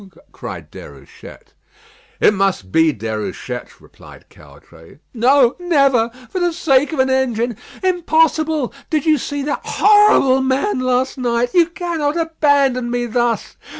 cried 0.31 0.71
Déruchette. 0.71 1.53
"It 2.19 2.33
must 2.33 2.71
be, 2.71 2.91
Déruchette," 2.91 3.79
replied 3.79 4.25
Caudray. 4.31 4.97
"No! 5.13 5.55
never! 5.59 6.09
For 6.31 6.39
the 6.39 6.53
sake 6.53 6.91
of 6.91 6.97
an 6.97 7.11
engine 7.11 7.55
impossible. 7.83 8.73
Did 8.89 9.05
you 9.05 9.19
see 9.19 9.43
that 9.43 9.61
horrible 9.63 10.41
man 10.41 10.79
last 10.79 11.19
night? 11.19 11.53
You 11.53 11.67
cannot 11.67 12.17
abandon 12.17 12.89
me 12.89 13.05
thus. 13.05 13.57